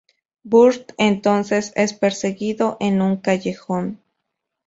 Burt 0.41 0.93
entonces 0.97 1.73
es 1.75 1.93
perseguido 1.93 2.75
en 2.79 3.03
un 3.03 3.17
callejón. 3.17 4.01